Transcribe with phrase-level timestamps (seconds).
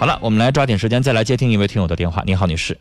[0.00, 2.22] 好了，我们来抓紧时间再来接听一位听友的电话。
[2.24, 2.74] 你好，女士。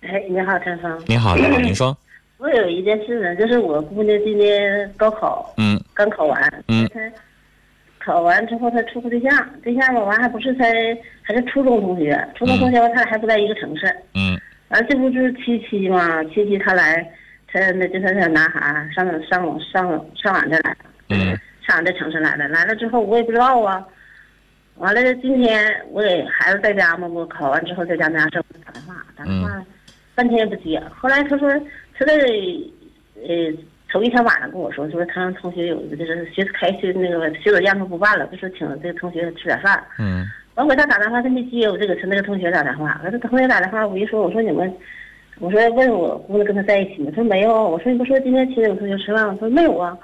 [0.00, 0.90] 哎，你好，陈峰。
[1.06, 1.94] 你好，你好，您说。
[2.40, 7.00] 我有一件事呢，就是我姑娘今年高考，嗯刚考完，嗯她
[8.02, 9.30] 考完之后她处个对象，
[9.62, 10.72] 对象吧完还不是才
[11.20, 17.06] 还是初中同学，初中同学吧他俩还不在一个城市，嗯完这不就是七七嘛，七七他来，
[17.46, 20.76] 他那就他那男孩儿上上上上俺这来了，
[21.10, 21.38] 嗯
[21.68, 23.86] 上俺这城市来了，来了之后我也不知道啊。
[24.82, 29.64] 完了，今天我给孩子在家嘛，我考完之后在家那家生打电话，打电话
[30.16, 30.82] 半天也不接。
[30.92, 31.48] 后来他说
[31.96, 32.14] 他在
[33.14, 33.52] 呃
[33.92, 39.80] 头一天晚上跟我说，说他让同学有一个就是学开学那个学者宴他不办了，就说请这个同学吃点饭。
[40.00, 40.26] 嗯
[40.56, 43.00] 完给他打电话，他没接，我就给他那个同学打电话。
[43.04, 44.70] 完了，他同学打电话，我一说，我说你们，
[45.38, 47.10] 我说问我姑娘跟他在一起吗？
[47.10, 47.70] 他说没有。
[47.70, 49.32] 我说你不说今天请我同学吃饭吗？
[49.40, 49.96] 他说没有啊。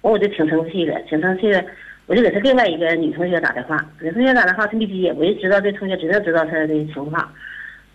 [0.00, 1.62] 完我就挺生气的，挺生气的，
[2.08, 7.30] 我就给他另外一个女同学打电话，女同学打电话他没接，我就知道这同学知道知道他的情况。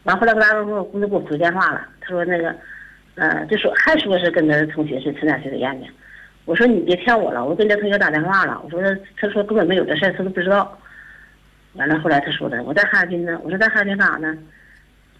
[0.03, 2.55] 完后来后来我姑娘给我回电话了，他说那个，
[3.15, 5.89] 呃，就说还说是跟他同学是参加学者宴去。
[6.45, 8.79] 我说你别骗我了，我跟这同学打电话了，我说
[9.17, 10.77] 他说根本没有这事，他都不知道。
[11.73, 13.39] 完了，后来他说的，我在哈尔滨呢。
[13.43, 14.37] 我说在哈尔滨干啥呢？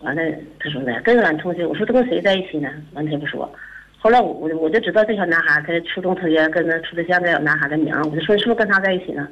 [0.02, 0.22] 完了，
[0.60, 2.70] 他说的跟俺同学，我说他跟谁在一起呢？
[2.94, 3.52] 完他不说。
[4.04, 9.26] 后来我我我就知道这小男孩，他初中同学跟他处对象这小男孩的名，我就说是不是跟他在一起呢？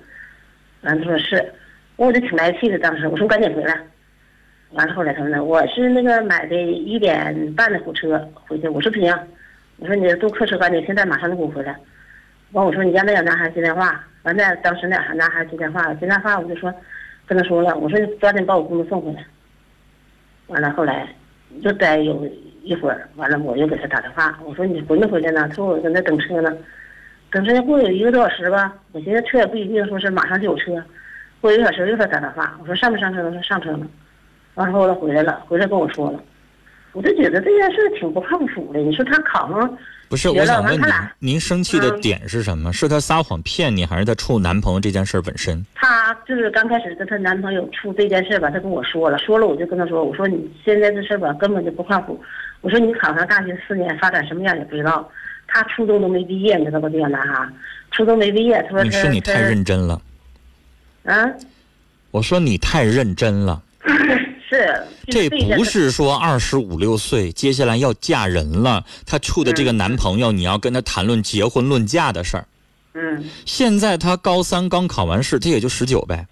[0.84, 1.54] 完了他说是，
[1.98, 3.78] 我就挺来气的，当时我说赶紧回来。
[4.70, 9.14] 完了后来他说呢，我是那个买的一点半的火车回去，我说不行，
[9.80, 11.76] 我说你坐客车赶紧，现在马上就给我回来。
[12.54, 16.74] 完我说你让那小男孩接电话，完了当时那男孩接电话，接电话我就说。
[17.28, 19.26] 跟他说了，我说抓紧把我姑娘送回来。
[20.48, 21.08] 完了，后来
[21.64, 22.26] 就待有
[22.64, 25.48] 一会儿，完了我又给他打电话，我说你回没回来呢？
[25.50, 26.56] 他说我在那等车呢，
[27.32, 28.74] 等车过有一个多小时吧。
[28.92, 30.84] 我寻思车也不一定说是马上就有车，
[31.40, 33.24] 过一个小时又给他打电话，我说上没上车？
[33.24, 33.80] 他说上车了。
[34.56, 36.20] 完了后来回来了，回来跟我说了，
[36.94, 38.80] 我就觉得这件事挺不靠谱的。
[38.80, 39.78] 你说他考上
[40.12, 40.86] 不是，我想问您
[41.20, 42.74] 您生气的嗯点是什么？
[42.74, 45.66] 是她撒谎骗你，还是她处男朋友这件事本身？
[45.74, 52.22] 她就是刚开始跟她男朋友处这件事吧，她跟我说了，说了我就跟她说，我说你现在这事吧根本就不靠谱，
[52.60, 55.10] 我说你考上大学四年发展什么样也不知道，
[55.48, 56.90] 她初中都没毕业，你知道吧？
[56.90, 57.48] 这个男孩
[57.92, 60.02] 初中没毕业，他说他女士，你太认真了。
[61.06, 61.26] 啊，
[62.12, 63.62] 我说你太认真了，
[64.52, 72.46] 是这不不是说二十五六岁接下来要嫁人了，她处的这个男朋友，你要跟他谈论结婚论嫁的事儿。
[72.94, 76.28] 嗯现在她高三刚考完试，她也就十九呗。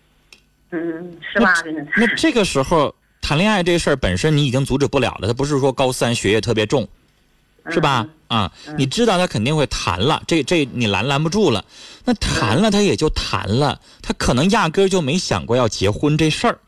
[0.71, 6.85] 嗯十八的呢，那这个时候谈恋爱这事儿本身你已经阻止不了了，她不是说高三学业特别重，
[7.69, 8.05] 是吧？
[8.27, 11.63] 啊，你知道她肯定会谈了，这这你拦拦不住了。
[12.03, 16.59] 那谈了她也就谈了，她可能压根儿就没想过要结婚这事儿。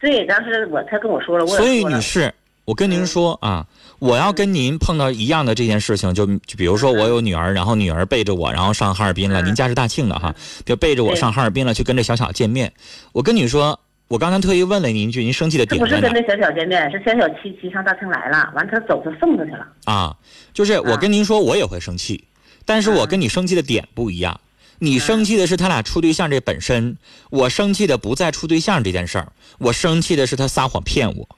[0.00, 2.32] 对，当时我他跟我说了，我也所以女士，
[2.64, 3.66] 我跟您说啊，
[3.98, 10.34] 我要跟您碰到一样的这件事情，就就比如说我有女儿，然后女儿背着我，然后上哈尔滨了，嗯您家是大庆的哈，
[10.64, 12.72] 就背着我上哈尔滨了，去跟这小小见面。
[13.12, 13.78] 我跟你说，
[14.08, 20.16] 我刚才特意问了您一句，您生气的点不是跟那小小见面，是小小骑骑上大庆来了，完他走他送他去了，啊？
[20.54, 22.24] 就是我啊跟您说，我也会生气，
[22.64, 24.40] 但是我嗯跟你生气的点不一样。
[24.80, 26.96] 你生气的是他俩处对象这本身，
[27.30, 31.28] 我生气的不在处对象这件事儿，我生气的是他撒谎骗我。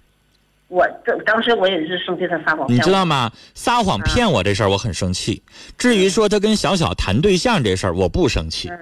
[0.69, 3.31] 我这当时我也是生气他撒谎骗你，知道吗？
[3.55, 5.43] 撒谎骗我这事儿我很生气。
[5.77, 8.69] 至于说他跟小小谈对象这事儿，我不生气。
[8.71, 8.79] 嗯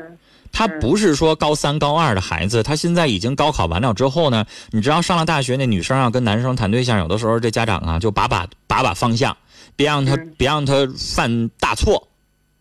[0.53, 9.37] 他不是说高三高二的孩子，他现在已经高考完了之后呢，你知道上了大学那女生要跟男生谈对象，有的时候这家长啊就把把把把方向，
[9.77, 12.09] 别让他嗯别让他犯大错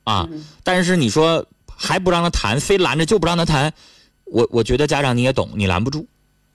[0.03, 0.27] 啊。
[0.31, 1.43] 嗯但是你说
[1.79, 3.73] 还不让他谈，非拦着就不让他谈，
[4.25, 6.05] 我我觉得家长你也懂，你拦不住。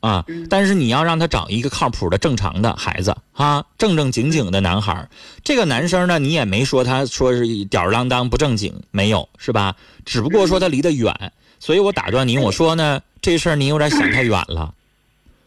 [0.00, 5.08] 啊嗯，但是你要让他找一个靠谱的、正常的孩子啊，正正经经的男孩儿。
[5.42, 9.74] 这个男生呢，你也没说他说是吊儿郎当、不正经，没有是吧？
[10.04, 14.74] 只不过说他离得远，所以我打断您，我说呢，这事儿您有点想太远了。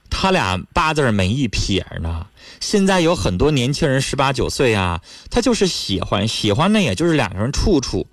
[0.10, 2.25] 他俩八字没一撇呢。
[2.60, 5.00] 现在有很多年轻人十八九岁啊，
[5.30, 8.07] 他就是喜欢，喜欢呢，也就是两个人处处，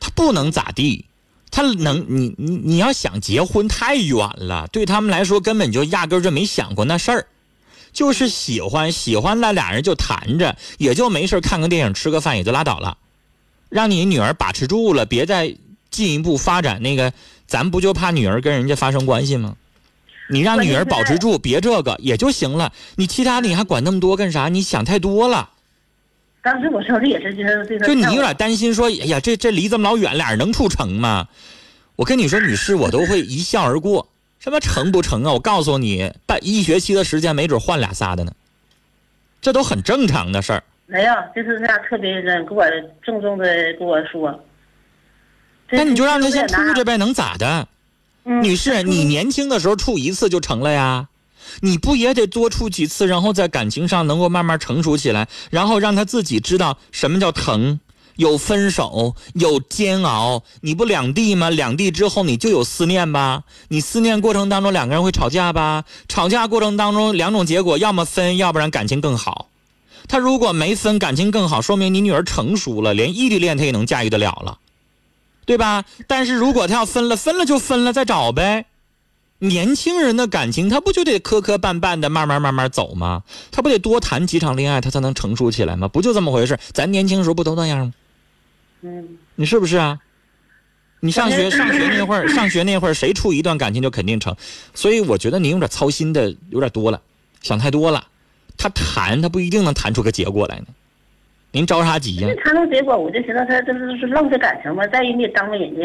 [0.00, 1.04] 他不能咋地。
[1.52, 7.26] 他能，你你你要想结婚太远了，对他们来说根本就压根就没想过那事儿，
[7.92, 12.98] 就是喜欢喜欢那，俩人就谈着，也就没事看个电影吃个饭也就拉倒了，
[13.68, 15.56] 让你女儿把持住了，别再
[15.90, 17.12] 进一步发展那个，
[17.48, 19.56] 咱不就怕女儿跟人家发生关系吗？
[20.30, 24.48] 你让女儿保持住，别这个也就行了，你其他的你还管那么多干啥？
[24.48, 25.50] 你想太多了。
[26.42, 31.28] 当时我说的也是，就是对他就你有点担心说，哎呀，这这离这么老远，俩人能处成吗？
[31.96, 34.08] 我跟你说，女士，我都会一笑而过
[34.38, 35.32] 什么成不成啊？
[35.32, 38.32] 我告诉你，半一学期的时间，没准换俩仨的呢，
[39.42, 40.62] 这都很正常的事儿。
[40.86, 42.64] 没有，就是他特别认，给我
[43.02, 43.44] 郑重的
[43.78, 44.42] 跟我说。
[45.68, 47.68] 那你就让他先处着呗，能咋的？
[48.24, 51.08] 嗯女士，你年轻的时候处一次就成了呀，
[51.60, 57.80] 你不也得多处几次，然后在感情上能够慢慢成熟起来，然后让他自己知道什么叫疼，
[58.16, 60.42] 有分手，有煎熬。
[60.60, 61.50] 你不两地吗？
[61.50, 63.44] 两地之后你就有思念吧？
[63.68, 65.84] 你思念过程当中两个人会吵架吧？
[66.08, 69.48] 吵架过程当中两种结果，要么分，要不然感情更好。
[70.08, 74.58] 他如果没分，感情更好，说明你女儿成熟了，连异地恋她也能驾驭得了了。
[75.46, 75.84] 对吧？
[76.06, 78.66] 但是如果他要分了，分了就分了，再找呗。
[79.40, 83.24] 年轻人的感情，他不就得磕磕绊绊的，慢慢慢慢走吗？
[83.50, 85.88] 他不得多谈几场恋爱，他才能成熟起来吗？
[85.88, 86.58] 不就这么回事？
[86.72, 87.92] 咱年轻时候不都那样吗？
[88.82, 89.98] 嗯，你是不是啊？
[91.00, 94.36] 你上学上学那会儿， 上学那会儿，谁处一段感情就肯定成。
[94.74, 97.00] 所以我觉得您有点操心的有点多了，
[97.40, 98.06] 想太多了。
[98.58, 100.66] 他谈，他不一定能谈出个结果来呢。
[101.52, 104.86] 您着啥急呀、这谈出结果，我就寻思他这不是浪费感情吗？
[104.88, 105.82] 再一没耽误人家。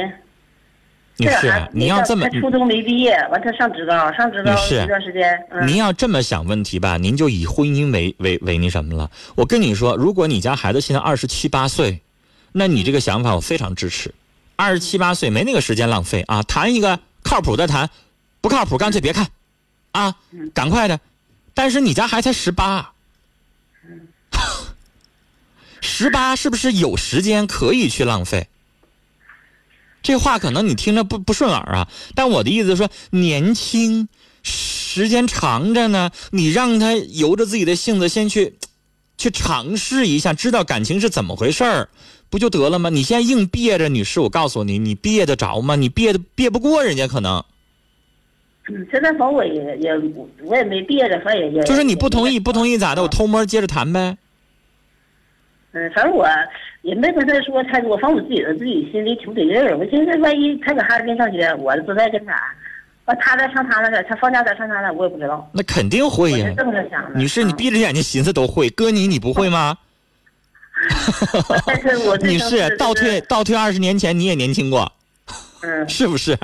[1.17, 9.09] 女士啊，你要这么他初中没毕业，完他上职高，上职高一段时间，嗯，您要这么想问题吧，您就以婚姻为为为那什么了。
[9.35, 12.01] 我跟你说，如果你家孩子现在二十七八岁，
[12.51, 14.13] 那你这个想法我非常支持。
[14.57, 17.89] 二十七八岁没那个时间浪费啊，谈一个靠谱的谈，
[18.41, 19.27] 不靠谱干脆别看，
[19.93, 20.15] 啊，
[20.53, 20.99] 赶快的。
[21.53, 22.91] 但是你家孩子才十八，
[25.79, 28.47] 十八是不是有时间可以去浪费？
[30.05, 34.07] 这话可能你听着不不顺耳啊，但我的意思是说，年轻，
[34.43, 38.53] 时间长着呢，你让他由着自己的性子先去，
[39.17, 41.89] 去尝试一下，知道感情是怎么回事儿，
[42.29, 42.91] 不就得了吗？
[42.91, 45.75] 你现在硬憋着，女士，我告诉你，你憋得着吗？
[45.75, 47.43] 你憋的憋不过人家，可能
[48.69, 49.91] 嗯现在反正我也也
[50.43, 53.01] 我也没憋着，反正也也就是你不同意，不同意咋的？
[53.01, 54.15] 我偷摸接着谈呗。
[55.75, 56.25] 嗯，反正我
[56.83, 59.77] 也没跟他说太多，反正我自己的自己心里挺不得劲儿。
[59.77, 62.41] 我寻思，万一他搁哈尔滨上学，我不在跟前儿，
[63.03, 65.49] 完他再上他那儿，他放假再上他那儿，我也不知道。
[65.53, 67.19] 那肯定会呀我是，这么想的。
[67.19, 69.77] 女士，你嗯闭着眼睛寻思都会，搁你你不会吗？
[71.67, 74.89] 但是我最女士，倒退倒退二十年前，你也年轻过。
[75.61, 76.37] 嗯 是不是？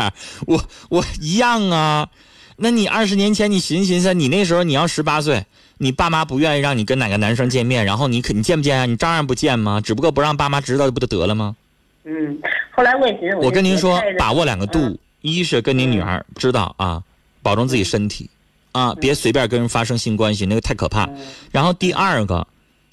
[0.46, 2.10] 我我一样啊。
[2.58, 5.46] 那你二十年前你寻思寻思，你那时候你要十八岁，
[5.84, 8.86] 你爸妈不愿意让你跟哪个男生见面，然后你肯你见不见啊？
[8.86, 9.82] 你照样不见吗？
[9.82, 11.56] 只不过不让爸妈知道，不就得了吗？
[12.04, 12.38] 嗯，
[12.70, 17.02] 后来我也寻思，我跟您说把握两个度嗯，一是跟您女儿知道啊，
[17.42, 18.30] 保重自己身体
[18.74, 21.06] 啊，别随便跟人发生性关系，那个太可怕。
[21.06, 21.18] 嗯
[21.50, 22.46] 然后第二个，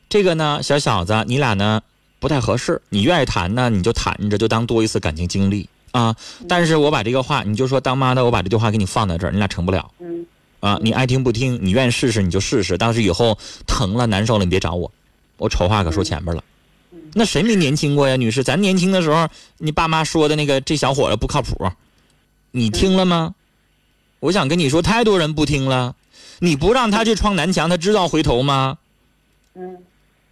[0.08, 1.82] 这个呢，小小子，你俩呢
[2.18, 6.16] 不太合适，你愿意谈呢，你就谈着，就当多一次感情经历啊。
[6.48, 9.90] 但是我把这个话，你就说当妈的，我把这句话给你放在这儿，你俩成不了
[10.68, 10.80] 嗯啊。
[10.82, 14.90] 你爱听不听，你愿意试试你就试试，但是以后疼了难受了，你别找我，
[15.36, 16.42] 我丑话可说前面了。
[17.14, 18.44] 那谁没年轻过呀，女士？
[18.44, 19.28] 咱年轻的时候，
[19.58, 21.70] 你爸妈说的那个这小伙子不靠谱，
[22.50, 23.34] 你听了吗？
[24.20, 25.94] 我想跟你说，太多人不听了。
[26.40, 28.78] 你不让他去撞南墙，他知道回头吗？
[29.54, 29.78] 嗯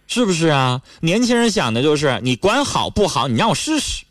[0.09, 0.81] 是不是啊？
[1.01, 4.05] 年轻人想的就是你管好不好，你让我试试，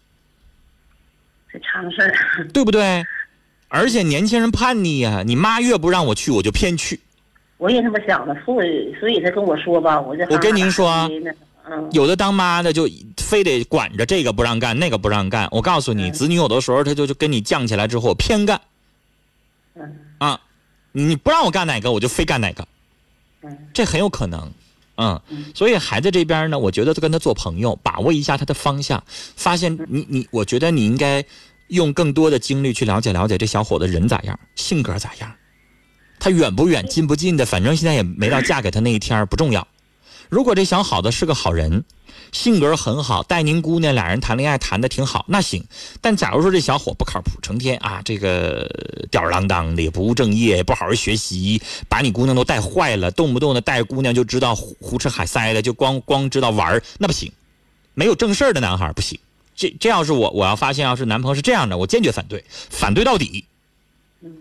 [1.51, 2.47] 这常事儿。
[2.53, 3.03] 对不对？
[3.69, 7.01] 而且年轻人叛逆呀、你妈越不让我去，我就偏去。
[7.59, 11.09] 我也这么想的，所以所以他跟我说吧，我就我跟您说啊
[11.69, 11.89] 嗯。
[11.93, 15.49] 有的当妈的就非得管着这个不让干，那个不让干。
[15.51, 16.13] 我告诉你，嗯。
[16.13, 18.61] 子女有的时候他就就跟你犟起来之后偏干。
[19.75, 19.97] 嗯。
[20.19, 20.41] 啊，
[20.93, 22.67] 你不让我干哪个，我就非干哪个，
[23.43, 23.59] 嗯。
[23.75, 24.53] 这很有可能。
[24.99, 31.23] 嗯嗯，所以孩子这边呢，我觉得跟他做朋友，把握一下他的方向，发现你你，我觉得你应该
[31.69, 35.35] 用更多的精力去了解了解这小伙子人咋样，性格咋样，
[36.19, 39.67] 他远不远，近不近的，反正现在也没到嫁给他那一天儿不重要。
[40.29, 41.85] 如果这小伙子是个好人，
[42.33, 45.65] 性格很好，带您姑娘俩人谈恋爱谈的挺好，那行。
[46.01, 48.69] 但假如说这小伙不靠谱，成天啊这个
[49.11, 57.31] 吊儿郎当的，也不务正业，也不好好学习，把你姑娘都带坏了，动不动的带姑娘就知道胡胡吃海塞的，就光光知道玩儿那不行。
[57.95, 59.19] 没有正事儿的男孩不行。
[59.57, 63.47] 这这要是我，我要发现要是男朋友是这样的，我坚决反对，反对到底。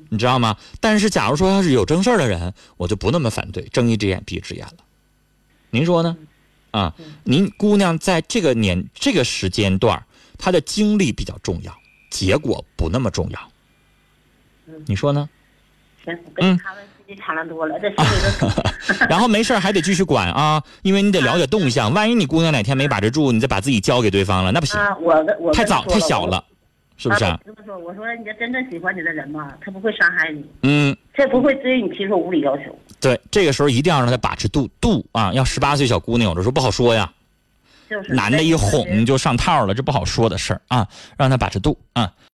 [0.09, 0.57] 你知道吗？
[0.79, 4.77] 但是假如说要是有正事儿的人，我就不那么反对，睁一只眼闭一只眼了。
[5.69, 6.17] 您说呢？
[6.71, 10.05] 啊，您姑娘在这个年这个时间段，
[10.37, 11.77] 她的经历比较重要，
[12.09, 13.51] 结果不那么重要。
[14.85, 15.29] 你说呢？
[16.03, 21.93] 行，我跟他们自己谈了多了，这心里都 然后没事儿还得继续管啊，因为你得了解动向。
[21.93, 26.43] 万一你姑娘哪天没把持住，你再把自己交给对方了，那不行，啊，我我太早太小了。
[26.97, 27.37] 是不是啊？
[27.45, 32.63] 我这么说，我说你这真正喜欢你的人嘛，他不会伤害你，嗯，他不会对你提出无理要求。
[33.01, 37.11] 对，这个时候一定要让他把持度度啊，要十八岁小姑娘，有的时候不好说呀，
[37.89, 42.09] 就是男的一哄就上套了，这不好说的事儿啊，让他把持度啊。